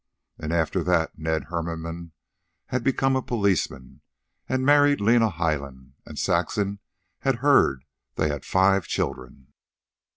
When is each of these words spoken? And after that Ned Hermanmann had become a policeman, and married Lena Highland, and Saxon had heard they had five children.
And 0.39 0.51
after 0.51 0.81
that 0.83 1.15
Ned 1.19 1.43
Hermanmann 1.51 2.13
had 2.69 2.83
become 2.83 3.15
a 3.15 3.21
policeman, 3.21 4.01
and 4.49 4.65
married 4.65 4.99
Lena 4.99 5.29
Highland, 5.29 5.93
and 6.07 6.17
Saxon 6.17 6.79
had 7.19 7.35
heard 7.45 7.85
they 8.15 8.27
had 8.29 8.43
five 8.43 8.87
children. 8.87 9.53